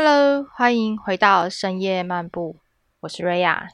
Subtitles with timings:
[0.00, 2.54] Hello，欢迎回到深夜漫步，
[3.00, 3.70] 我是瑞亚。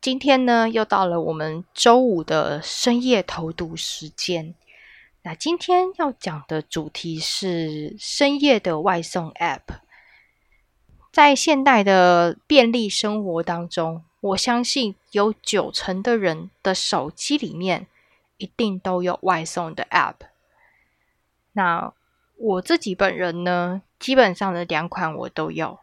[0.00, 4.54] 今天呢，又到了我们周五的深夜投读时间。
[5.20, 9.80] 那今天要讲的主题是深夜的外送 App。
[11.12, 17.86] 在现代的便利生活当中，我相信有九成的人的手机里面
[18.38, 20.14] 一定都有外送的 App。
[21.52, 21.92] 那
[22.38, 25.78] 我自己本人呢，基本上的两款我都有，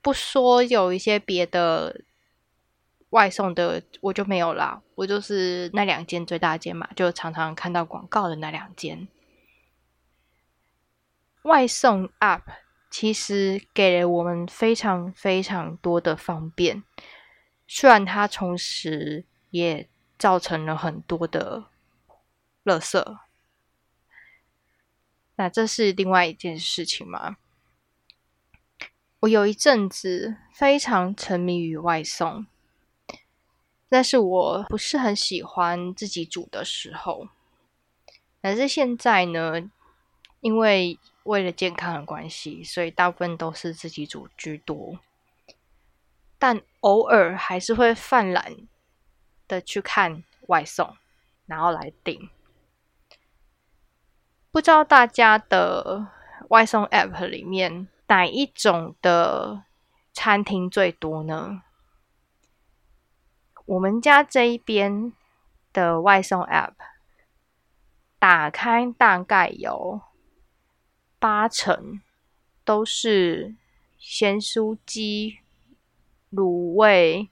[0.00, 2.00] 不说有一些别的
[3.10, 9.06] 外送的我就没有啦，我就是那两间最大间嘛，就常常看到广告的那两间
[11.42, 12.42] 外送 App，
[12.90, 16.82] 其实给了我们非常非常多的方便，
[17.68, 21.66] 虽然它同时也造成了很多的
[22.64, 23.18] 垃圾。
[25.36, 27.36] 那这是另外一件事情吗？
[29.20, 32.46] 我有一阵子非常沉迷于外送，
[33.88, 37.28] 但是我不是很喜欢自己煮的时候。
[38.40, 39.70] 但是现在呢，
[40.40, 44.98] 因为为了健康的关系，所以大部分都是自己煮居多。
[46.38, 48.54] 但偶尔还是会犯懒
[49.48, 50.96] 的去看外送，
[51.46, 52.30] 然后来订。
[54.56, 56.08] 不知道大家的
[56.48, 59.64] 外送 App 里面哪一种的
[60.14, 61.60] 餐厅最多呢？
[63.66, 65.12] 我们家这一边
[65.74, 66.72] 的外送 App
[68.18, 70.00] 打开大概有
[71.18, 72.00] 八成
[72.64, 73.54] 都是
[73.98, 75.40] 咸酥鸡、
[76.32, 77.28] 卤味、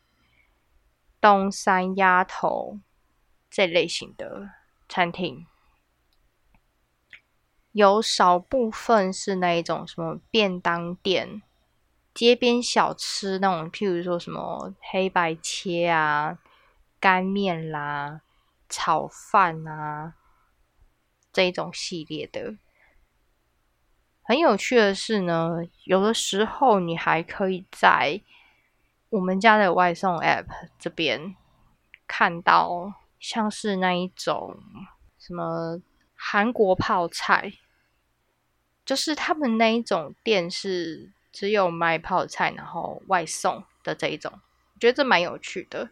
[1.22, 2.80] 东山鸭头
[3.48, 4.50] 这类型的
[4.90, 5.46] 餐厅。
[7.74, 11.42] 有少部分是那一种什么便当店、
[12.14, 16.38] 街边小吃那种，譬如说什么黑白切啊、
[17.00, 18.20] 干面啦、
[18.68, 20.14] 炒饭啊
[21.32, 22.54] 这一种系列的。
[24.22, 28.20] 很有趣的是呢，有的时候你还可以在
[29.08, 30.46] 我们家的外送 App
[30.78, 31.34] 这边
[32.06, 34.56] 看到，像是那一种
[35.18, 35.82] 什么
[36.14, 37.52] 韩国泡菜。
[38.84, 45.90] 就是他们那一种店是只有卖泡菜，然后外送的这一种，我觉得这蛮有趣的。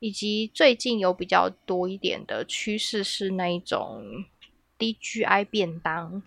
[0.00, 4.24] 以及最近有比较多一点的趋势是那一种
[4.78, 6.22] DGI 便当。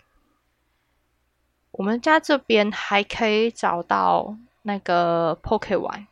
[1.72, 6.08] 我们家这边还可以找到那个 Poke 玩。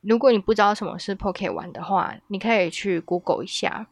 [0.00, 3.86] 如果你不知道什么是 Poke 玩的话，你可以去 Google 一下。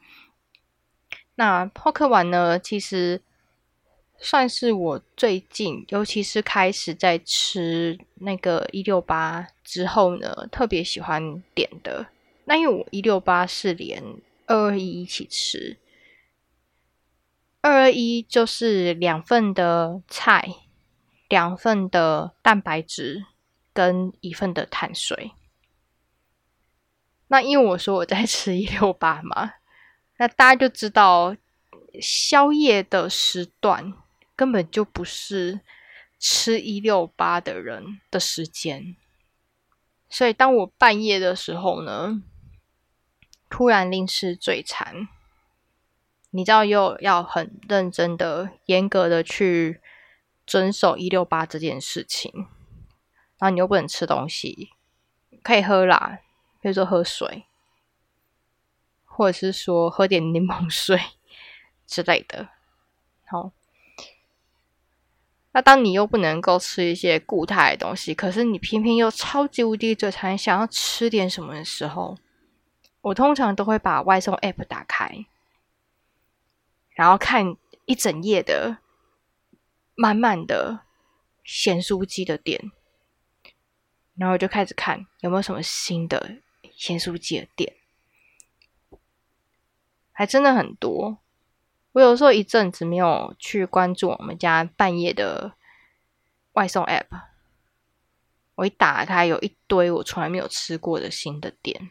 [1.36, 3.20] 那 Poke 玩呢，其实。
[4.22, 12.06] 算是我最近，尤其是开始在吃那个一六八之后呢，特别喜欢点的。
[12.44, 14.02] 那因为我一六八是连
[14.46, 15.78] 二二一一起吃，
[17.62, 20.54] 二二一就是两份的菜，
[21.30, 23.24] 两份的蛋白质
[23.72, 25.32] 跟一份的碳水。
[27.28, 29.54] 那因为我说我在吃一六八嘛，
[30.18, 31.34] 那大家就知道
[32.02, 33.94] 宵夜的时段。
[34.40, 35.60] 根本就不是
[36.18, 38.96] 吃一六八的人的时间，
[40.08, 42.22] 所以当我半夜的时候呢，
[43.50, 45.06] 突然临时嘴馋，
[46.30, 49.82] 你知道又要很认真的、严格的去
[50.46, 52.32] 遵守一六八这件事情，
[53.36, 54.70] 然后你又不能吃东西，
[55.42, 56.20] 可以喝啦，
[56.62, 57.44] 比如说喝水，
[59.04, 60.98] 或者是说喝点柠檬水
[61.86, 62.48] 之类的，
[63.26, 63.52] 好。
[65.52, 72.16] 那当你又不能够吃一些固态的东西，可是你偏偏又超级无敌嘴馋，想要吃点什么的时候，
[73.00, 75.26] 我通常都会把外送 App 打开，
[76.90, 78.78] 然后看一整页的
[79.96, 80.82] 满满的
[81.42, 82.70] 咸酥鸡的店，
[84.14, 86.36] 然后就开始看有没有什么新的
[86.76, 87.74] 咸酥鸡的店，
[90.12, 91.18] 还真的很多。
[91.92, 95.54] 我有时候一阵子没有去关注我们家半夜的
[96.52, 97.06] 外送 App，
[98.54, 101.90] 我一打开有一堆我从来没有吃过的新的店。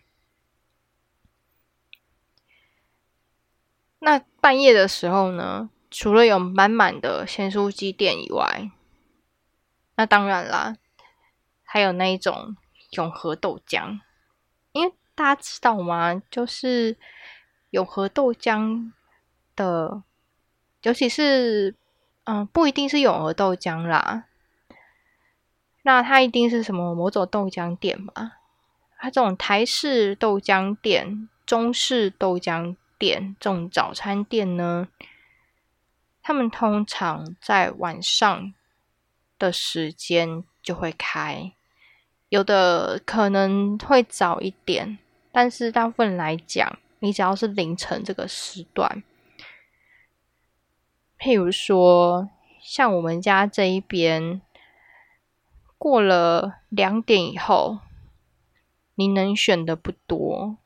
[4.00, 8.72] 那半夜的时候呢，除了有满满的鲜蔬鸡店以外，
[9.96, 10.78] 那当然啦，
[11.64, 12.56] 还有那一种
[12.92, 14.00] 永和豆浆，
[14.72, 16.24] 因为大家知道吗？
[16.32, 16.98] 就是
[17.72, 18.94] 永和豆浆。
[19.60, 20.04] 的，
[20.84, 21.76] 尤其是，
[22.24, 24.24] 嗯，不一定是永和豆浆啦。
[25.84, 28.34] 那它一定是什么某种豆浆店嘛？
[28.98, 34.88] 它这种台式豆浆店、中式豆浆店这种早餐店呢，
[36.22, 38.54] 他们通常在晚上
[39.38, 41.52] 的时间就会开，
[42.30, 45.00] 有的可能会早一点，
[45.32, 49.02] 但是大部分来讲，你只要是凌晨这个时段，
[51.20, 52.30] 譬如说
[52.62, 54.42] 像我们家这一边。
[55.82, 57.80] 过了两点以后，
[58.96, 60.58] 你能选的不多，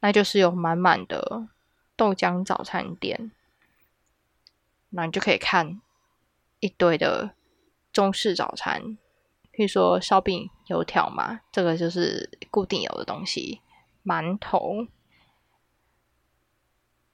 [0.00, 1.48] 那就是有满满的
[1.96, 3.30] 豆浆早餐店，
[4.90, 5.80] 那你就可以看
[6.58, 7.30] 一堆的
[7.90, 8.98] 中式早餐，
[9.54, 13.62] 譬如说烧饼、油条嘛，这个就是固定有的东西，
[14.04, 14.86] 馒头。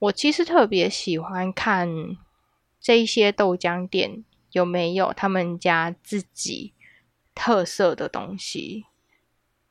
[0.00, 1.88] 我其实特别喜欢看
[2.86, 4.22] 这一些豆浆店
[4.52, 6.72] 有没有他们家自己。
[7.34, 8.86] 特色的东西，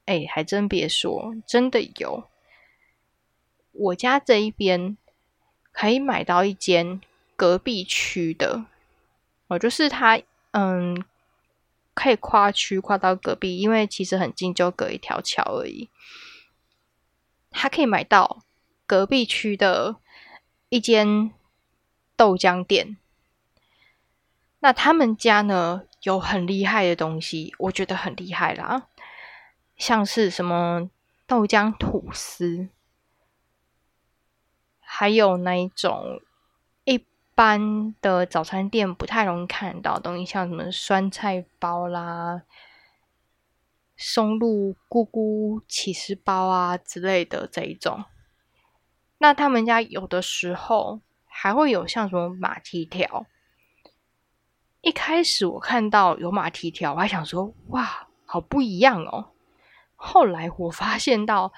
[0.06, 2.30] 哎，还真别说，真的有。
[3.72, 4.96] 我家这一边
[5.72, 7.02] 可以买到一间
[7.36, 8.66] 隔壁区的，
[9.48, 10.22] 哦，就是它，
[10.52, 11.04] 嗯，
[11.96, 15.90] 可以跨区跨到隔壁，因为其实很近，就隔一条桥而已。
[17.50, 18.44] 它可以买到
[18.86, 19.96] 隔壁区的
[20.70, 21.32] 一间
[22.16, 22.98] 豆浆店。
[24.66, 28.88] 那他们家呢有很厉害的东西，我觉得很厉害啦，
[29.78, 30.90] 像是什么
[31.28, 32.70] 豆浆吐司，
[34.80, 36.20] 还有那一种
[36.84, 42.42] 一般的早餐店不太容易看到的东西，像什么酸菜包啦、
[43.96, 48.04] 松露菇菇起司包啊之类的这一种。
[49.20, 53.28] 那他们家有的时候还会有像什么马蹄条。
[54.86, 59.32] 一开始我看到有马蹄条，我还想说哇，好不一样哦。
[59.96, 61.52] 后来我发现到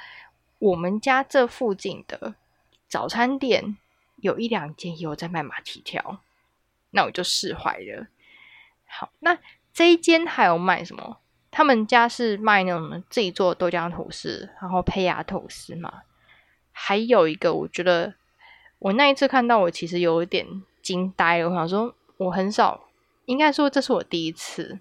[0.60, 2.36] 我们家这附近的
[2.88, 3.76] 早餐店
[4.22, 6.22] 有一两间有在卖马蹄条，
[6.92, 8.08] 那我就释怀了。
[8.88, 9.38] 好，那
[9.74, 11.18] 这一间还有卖什么？
[11.52, 16.04] 他们家是卖那种自己做豆浆吐司，然后胚芽吐司嘛。
[16.72, 18.14] 还有一个，我觉得
[18.80, 20.48] 我那一次看到，我其实有一点
[20.82, 21.50] 惊呆了。
[21.50, 22.87] 我想说，我很少。
[23.28, 24.80] 应该说，这是我第一次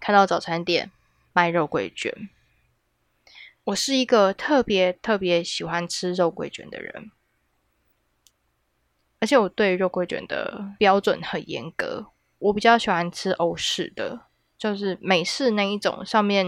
[0.00, 0.90] 看到早餐店
[1.34, 2.30] 卖肉桂卷。
[3.64, 7.10] 我是一个特别特别喜欢吃肉桂卷的人，
[9.18, 12.06] 而且我对肉桂卷的标准很严格。
[12.38, 14.22] 我比较喜欢吃欧式的，
[14.56, 16.46] 就是美式那一种，上面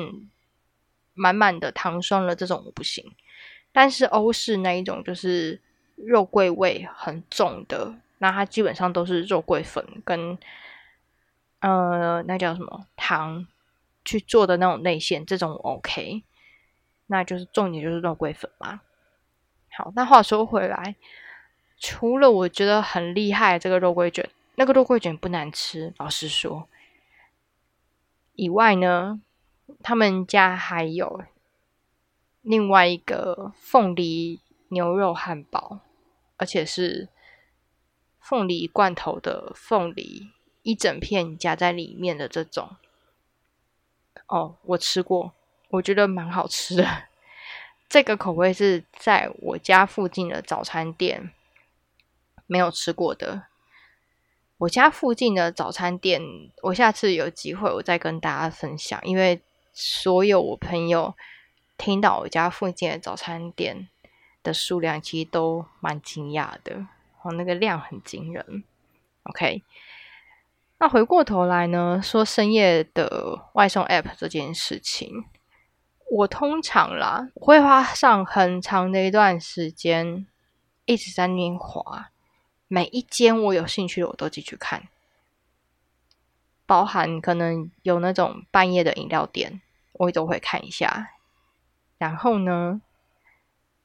[1.12, 3.14] 满满的糖霜的这种我不行。
[3.72, 5.60] 但是欧式那一种，就是
[5.96, 7.94] 肉桂味很重的。
[8.18, 10.38] 那它基本上都是肉桂粉跟
[11.62, 13.47] 呃，那叫什么糖
[14.05, 16.23] 去做的那种内馅，这种 OK。
[17.06, 18.81] 那就是重点就是肉桂粉嘛。
[19.76, 20.97] 好，那话说回来，
[21.79, 26.69] 除了我觉得很厉害这个肉桂卷，那个肉桂卷不难吃，老实说。
[28.35, 29.21] 以外呢，
[29.83, 31.25] 他们家还有
[32.42, 35.81] 另外一个凤梨牛肉汉堡，
[36.37, 37.09] 而且是。
[38.25, 40.31] 凤梨罐头的凤梨
[40.62, 42.76] 一整片夹在里面的这种，
[44.26, 45.33] 哦，我吃过，
[45.71, 47.04] 我觉得蛮好吃的。
[47.88, 51.31] 这个口味是在我家附近的早餐店
[52.47, 53.45] 没有吃过的。
[54.59, 56.23] 我家附近的早餐店，
[56.62, 58.99] 我下次有机会我再跟大家分享。
[59.04, 59.42] 因为
[59.75, 61.14] 所有我朋友
[61.76, 63.88] 听到我家附近的早餐店
[64.42, 66.87] 的数量，其实都蛮惊讶的。
[67.23, 68.64] 哦，那个量很惊人。
[69.25, 69.62] OK，
[70.82, 75.26] 那回过头来呢，说深夜的外送 App 这件事情，
[76.10, 80.26] 我通常啦会花上很长的一段时间
[80.84, 82.10] 一直在那边滑，
[82.66, 84.88] 每一间我有兴趣的我都进去看，
[86.66, 89.62] 包含可能有那种半夜的饮料店，
[89.92, 91.12] 我也都会看一下。
[91.96, 92.82] 然后呢，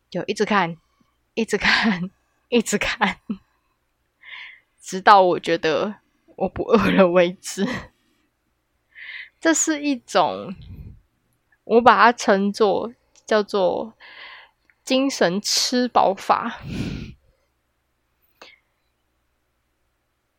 [0.09, 0.75] 就一直看，
[1.35, 2.09] 一直看。
[2.49, 3.19] 一直看，
[4.81, 5.95] 直到我觉得
[6.37, 7.67] 我不饿了为止。
[9.39, 10.55] 这是一种，
[11.63, 12.93] 我把它称作
[13.25, 13.93] 叫做
[14.83, 16.59] 精神吃饱法。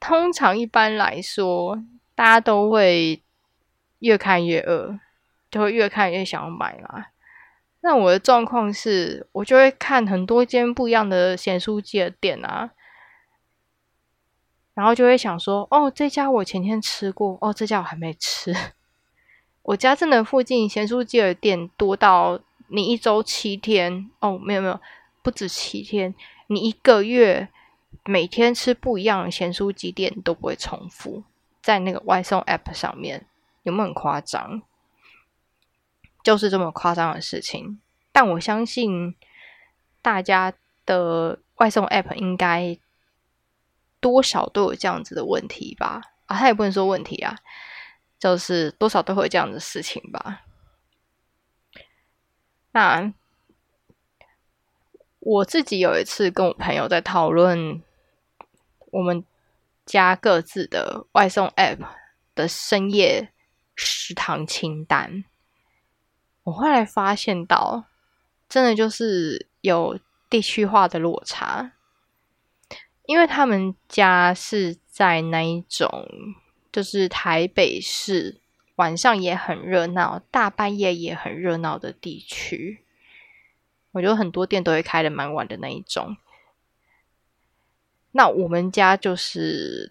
[0.01, 1.83] 通常一般来说，
[2.15, 3.23] 大家都会
[3.99, 4.99] 越看越饿，
[5.51, 7.07] 就会越看越想要买嘛。
[7.81, 12.71] 那我的状况是，我就会看很多间不一样的咸酥鸡的店啊，
[14.79, 18.55] 然后就会想说，哦，这家我前天吃过，哦，这家我还没吃，
[19.63, 24.81] 我家真的附近咸酥鸡的店多到你一周七天哦，没有没有，
[25.21, 26.15] 不止七天，
[26.47, 27.49] 你一个月
[28.05, 31.25] 每天吃不一样的咸酥鸡店都不会重复，
[31.61, 33.27] 在那个外送 App 上面
[33.65, 34.63] 有没有很夸张？
[36.23, 37.81] 就是这么夸张的事情，
[38.13, 39.17] 但我相信
[40.01, 40.53] 大家
[40.87, 42.79] 的外送 App 应该
[44.01, 46.01] 多少都有这样子的问题吧？
[46.27, 47.37] 啊，他也不能说问题啊。
[48.19, 50.43] 就是多少都会这样的事情吧。
[52.73, 53.13] 那
[55.21, 57.81] 我自己有一次跟我朋友在讨论
[58.91, 59.25] 我们
[59.87, 61.87] 家各自的外送 App
[62.35, 63.33] 的深夜
[63.77, 65.25] 食堂清单，
[66.43, 67.85] 我后来发现到，
[68.49, 69.97] 真的就是有
[70.29, 71.71] 地区化的落差，
[73.09, 76.37] 因为他们家是在那一种。
[76.71, 78.43] 就是台北市
[78.77, 82.85] 晚上也很热闹，大半夜也很热闹的地区，
[83.93, 86.19] 我觉得很多店都会开的蛮晚的那一种。
[88.13, 89.91] 那我们家就是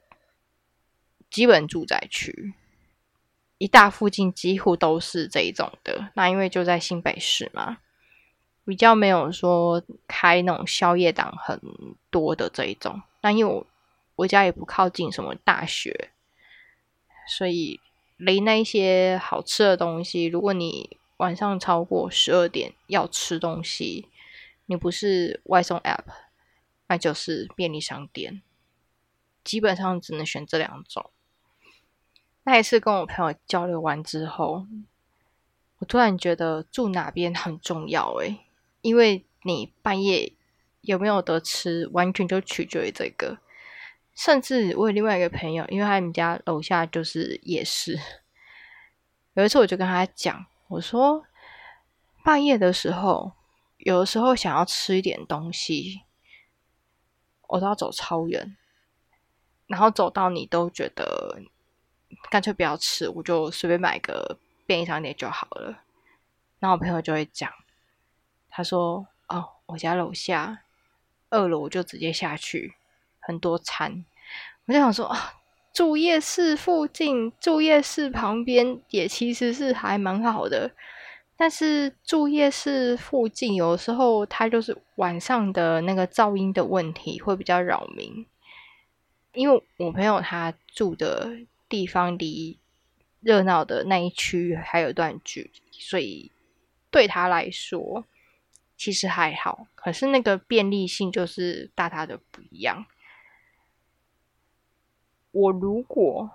[1.32, 2.54] 基本住宅区，
[3.58, 6.12] 一大附近几乎都是这一种的。
[6.14, 7.80] 那因为就在新北市嘛，
[8.64, 11.60] 比较没有说开那种宵夜档很
[12.12, 13.02] 多的这一种。
[13.22, 13.68] 那因为我
[14.16, 16.12] 我家也不靠近什么大学。
[17.28, 17.82] 所以，
[18.16, 24.08] 离那一些好吃的东西，如果你晚上超过十二点要吃东西，
[24.68, 26.06] 你不是外送 App，
[26.88, 28.42] 那就是便利商店，
[29.44, 31.10] 基本上只能选这两种。
[32.44, 34.66] 那一次跟我朋友交流完之后，
[35.80, 38.40] 我突然觉得住哪边很重要诶，
[38.82, 40.32] 因为你半夜
[40.88, 43.38] 有没有得吃，完全就取决于这个。
[44.16, 48.00] 甚至我有另外一个朋友，因为他们家楼下就是夜市。
[49.34, 51.26] 有一次我就跟他讲，我说
[52.24, 53.34] 半夜的时候，
[53.78, 56.04] 有的时候想要吃一点东西，
[57.48, 58.56] 我都要走超远，
[59.68, 61.42] 然后走到你都觉得
[62.32, 65.84] 干脆不要吃，我就随便买个便利商店就好了。
[66.60, 67.52] 然后我朋友就会讲，
[68.50, 70.64] 他说：“哦，我家楼下
[71.30, 72.74] 二楼，就直接下去。”
[73.20, 74.06] 很多餐，
[74.66, 75.34] 我就想说啊，
[75.74, 80.72] 住夜市附近，住夜市旁边也其实是还蛮好的。
[81.36, 88.26] 但是住夜市附近，有时候它就是晚上的那个噪音的问题会比较扰民。
[89.34, 91.30] 因为我朋友他住的
[91.68, 92.58] 地方离
[93.20, 96.32] 热闹的那一区还有一段距离，所以
[96.90, 98.06] 对他来说
[98.78, 99.68] 其实还好。
[99.76, 102.86] 可是那个便利性就是大大的不一样。
[105.32, 106.32] 我如果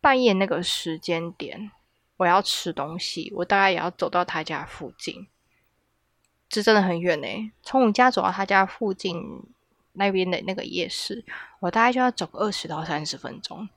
[0.00, 1.70] 半夜那个时间点
[2.16, 5.28] 我要吃东西，我大概也要走到他家附近，
[6.48, 7.52] 这真的很远呢。
[7.62, 9.42] 从我家走到他家附近
[9.92, 11.24] 那边的那个夜市，
[11.60, 13.68] 我大概就要走二十到三十分钟，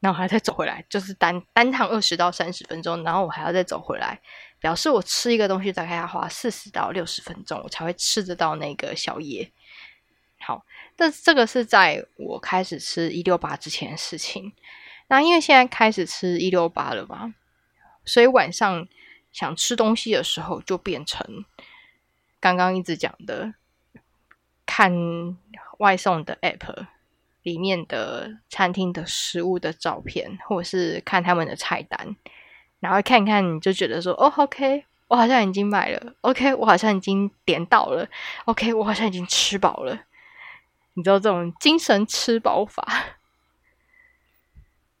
[0.00, 4.20] 然后还要再走回来，就是单单趟二十到三十分钟，然后我还要再走回来，
[4.58, 9.52] 表示我吃一个东西大概要花四十到六十分钟，我才会吃得到那个宵夜。
[10.40, 10.64] 好，
[10.96, 14.52] 这这个是在我开始吃一六八之前的事情。
[15.08, 17.34] 那因为现在开始吃一六八了嘛，
[18.04, 18.88] 所以晚上
[19.32, 21.44] 想吃东西的时候，就变成
[22.40, 23.52] 刚刚一直讲的，
[24.64, 24.90] 看
[25.78, 26.86] 外送的 app
[27.42, 32.16] 里面的餐厅的食物的照片，或者是看他们的菜单，
[32.80, 38.08] 然后看看你就觉得说，哦，OK，我好像已经买了，OK，我好像已经点到了
[38.44, 39.98] ，OK，我好像已经吃饱了。
[40.94, 42.84] 你知道这种精神吃饱法，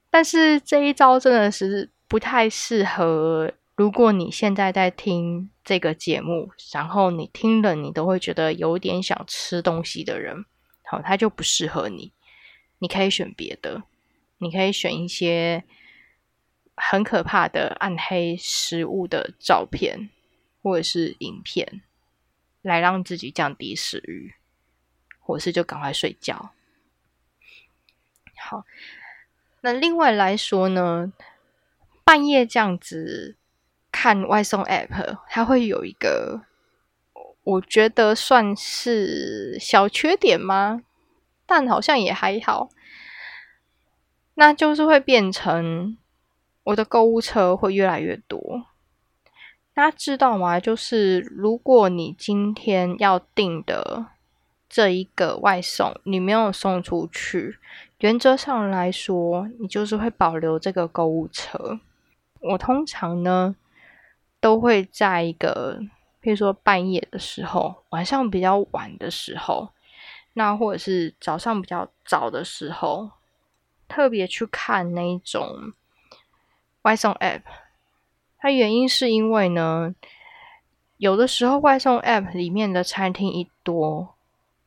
[0.08, 3.52] 但是这一招真的是不太适合。
[3.76, 10.44] 如果你现在在听这个节目，然后你听了你都会觉得有点想吃东西的人，
[10.84, 12.12] 好，它就不适合你。
[12.80, 13.84] 你可以选别的，
[14.38, 15.62] 你可以选一些
[16.74, 20.10] 很可怕的暗黑食物的照片
[20.62, 21.82] 或者是影片，
[22.62, 24.34] 来让自己降低食欲。
[25.26, 26.50] 我是就赶快睡觉。
[28.36, 28.64] 好，
[29.60, 31.12] 那另外来说呢，
[32.02, 33.36] 半夜这样子
[33.92, 36.46] 看外送 App，它会有一个
[37.44, 40.82] 我觉得算是小缺点吗？
[41.50, 42.68] 但好像也还好。
[44.34, 45.98] 那就是会变成
[46.62, 48.66] 我的购物车会越来越多。
[49.74, 50.60] 大家知道吗？
[50.60, 54.06] 就是如果你今天要订的。
[54.72, 57.58] 这一个外送你没有送出去，
[57.98, 61.80] 原则上来说，你就是会保留这个购物车。
[62.38, 63.56] 我通常呢
[64.38, 65.80] 都会在一个，
[66.20, 69.70] 比如说半夜的时候，晚上比较晚的时候，
[70.40, 73.10] 那或者是早上比较早的时候，
[73.86, 75.74] 特别去看那一种
[76.80, 77.42] 外送 App。
[78.38, 79.94] 它原因是因为呢，
[80.96, 84.14] 有的时候外送 App 里面的餐厅一多，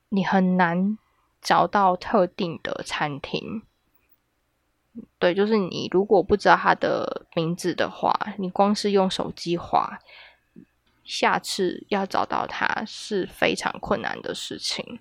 [0.09, 0.95] 你很难
[1.41, 3.63] 找到特定的餐厅。
[5.17, 9.97] 对，就是你如果不知道它的名字的话，你光是用手机划，
[11.03, 14.99] 下次要找到它是非常困难的事情。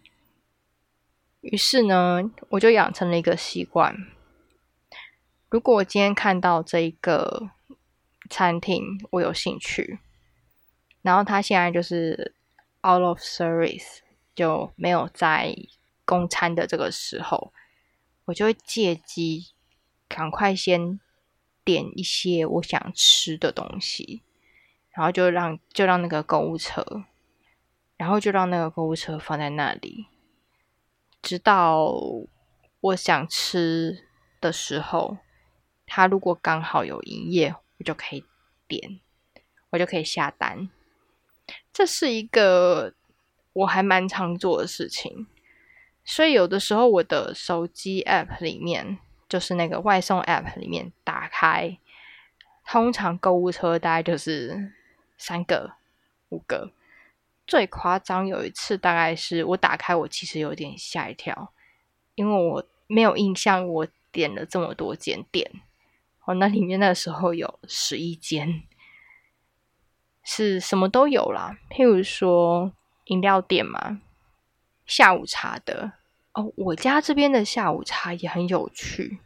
[1.42, 3.94] 于是呢，我就养成了一个习惯：
[5.50, 7.50] 如果我今天看到这一个
[8.30, 9.98] 餐厅，我有兴趣，
[11.02, 12.34] 然后他现在就是
[12.80, 13.98] out of service，
[14.34, 15.54] 就没有在
[16.04, 17.52] 供餐的这个时候，
[18.24, 19.52] 我就会借机。
[20.14, 21.00] 赶快先
[21.64, 24.20] 点一些我想吃的东西，
[24.90, 27.04] 然后就让就让那个购物车，
[27.96, 30.08] 然后就让那个购物车放在那里，
[31.22, 31.94] 直到
[32.80, 34.04] 我想吃
[34.40, 35.16] 的时候，
[35.86, 38.24] 他如果刚好有营业，我就可以
[38.68, 39.00] 点，
[39.70, 40.68] 我就可以下单。
[41.72, 42.92] 这是一个
[43.54, 45.26] 我还蛮常做的事情，
[46.04, 48.98] 所以有的时候我的手机 App 里面。
[49.28, 51.78] 就是那个外送 App 里面打开，
[52.66, 54.74] 通常购物车大概就是
[55.16, 55.72] 三个、
[56.28, 56.70] 五个，
[57.46, 61.52] 最夸张有一次大概是我打开，我其实有点吓一跳，
[62.14, 65.50] 因为我没有印象我点了这么多间店，
[66.24, 68.62] 哦，那里面那时候有十一间，
[70.22, 72.72] 是什么都有啦，譬如说
[73.06, 74.00] 饮料店嘛，
[74.86, 75.92] 下午茶的。
[76.34, 79.18] 哦，我家这边的下午茶也很有趣，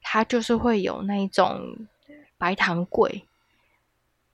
[0.00, 1.88] 它就是会有那一种
[2.38, 3.26] 白糖桂、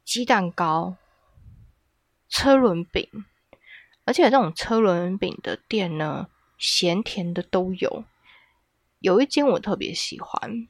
[0.05, 0.97] 鸡蛋糕、
[2.33, 3.07] 车轮饼，
[4.07, 8.05] 而且这种车轮饼的店呢，咸甜的都有。
[9.01, 10.66] 有一间我特别喜欢，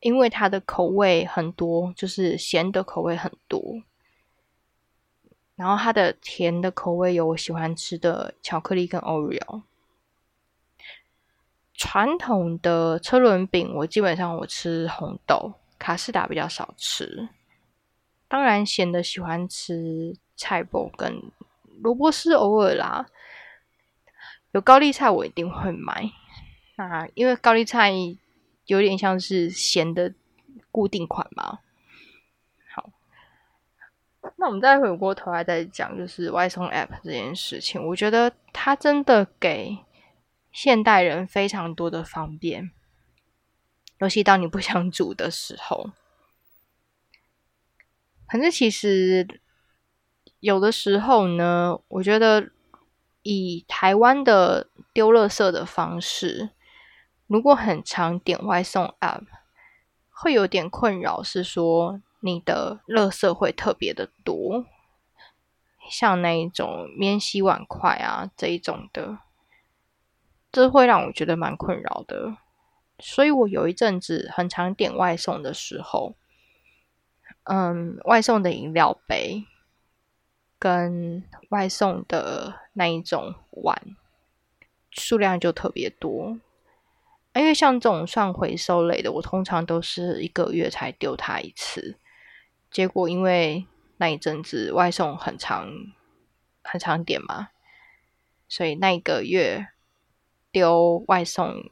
[0.00, 3.82] 因为它的口味很多，就是咸的口味很多，
[5.56, 9.62] 然后它的甜的口味有我喜欢吃的巧克力跟 Oreo。
[11.74, 17.28] 传统的车轮饼，我基本上我吃红豆，卡士达比较少吃。
[18.26, 21.22] 当然咸的喜欢吃菜包跟
[21.82, 23.06] 萝卜丝，偶尔啦。
[24.52, 26.10] 有高丽菜我一定会买，
[26.76, 27.92] 那因为高丽菜
[28.66, 30.14] 有点像是咸的
[30.70, 31.58] 固定款嘛。
[32.72, 32.90] 好，
[34.36, 39.78] 那我们再回过头来再讲，就是外送 App 这件事情，我觉得它真的给。
[40.52, 42.70] 现代人非常多的方便，
[43.98, 45.90] 尤其当你不想煮的时候。
[48.28, 49.40] 反正其实
[50.44, 52.50] 有的时候呢，我觉得
[53.22, 56.50] 以台湾的丢垃圾的方式，
[57.26, 59.24] 如果很常点外送 App，
[60.10, 64.66] 会有点困扰，是说你的垃圾会特别的多，
[65.88, 69.20] 像那一种免洗碗筷啊这一种的。
[70.52, 72.36] 这会让我觉得蛮困扰的，
[72.98, 76.14] 所以我有一阵子很常点外送的时候，
[77.44, 79.46] 嗯，外送的饮料杯
[80.64, 83.78] 跟外送的那一种碗
[84.90, 86.38] 数量就特别多，
[87.34, 91.98] 因为像这种算回收类的，我通常都是一个月才丢它一次，
[92.70, 93.66] 结果因为
[93.98, 95.68] 那一阵子外送很长
[96.62, 97.50] 很长点嘛，
[98.48, 99.68] 所以那一个月。
[100.54, 101.68] 丢外送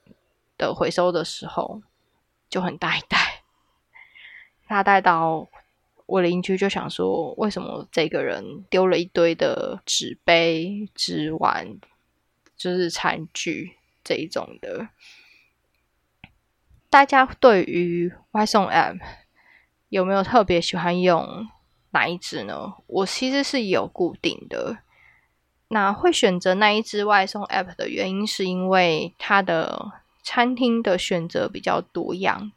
[0.59, 1.83] 的回收的时候
[2.51, 3.45] 就很大一袋，
[4.67, 5.49] 他带到
[6.13, 11.67] 我邻居就想说，为什么这个人丢了一堆的纸杯、纸碗，
[12.55, 14.89] 就是餐具这一种的？
[16.91, 18.99] 大家对于外送 App
[19.89, 21.49] 有没有特别喜欢用
[21.93, 22.75] 哪一支呢？
[22.89, 24.77] 我其实是有固定的。
[25.69, 32.53] 那会选择那一支外送 App 的原因，是因为它的餐厅的选择比较多样。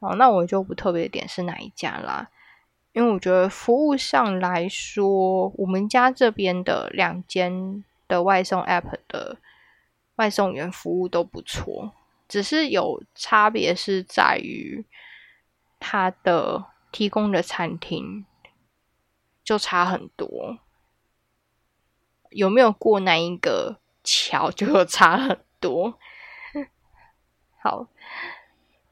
[0.00, 2.28] 哦，那我就不特别点是哪一家啦，
[2.92, 9.38] 因为我觉得服务上来说，我们家这边的两间的外送 App 的
[10.16, 11.92] 外送员服务都不错，
[12.28, 14.84] 只是有差别是在于
[15.80, 18.24] 它的提供的餐厅
[19.42, 20.58] 就差很多。
[22.30, 25.98] 有没有过那一个桥，就差很多。
[27.62, 27.88] 好，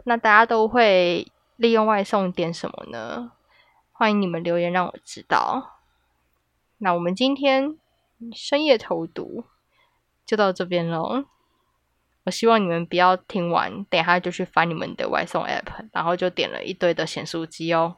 [0.09, 3.33] 那大家都会利用外送点什么呢？
[3.93, 5.81] 欢迎你们留言让我知道。
[6.79, 7.77] 那我们今天
[8.33, 9.45] 深夜投毒
[10.25, 11.25] 就到这边喽。
[12.25, 17.97] 我希望你们不要听完，等一下就去翻你们的外送 app，然后就点了一堆的咸酥鸡哦。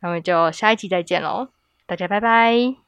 [0.00, 1.48] 那我们就下一集再见喽，
[1.86, 2.83] 大家拜拜。